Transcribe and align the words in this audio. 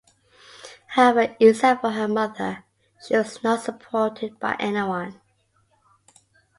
However, 0.87 1.35
except 1.39 1.81
for 1.81 1.91
her 1.91 2.07
mother, 2.07 2.63
she 3.05 3.15
was 3.15 3.43
not 3.43 3.61
supported 3.61 4.39
by 4.39 4.55
anyone. 4.59 5.21